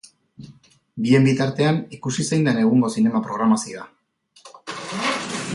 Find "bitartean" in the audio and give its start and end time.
1.27-1.77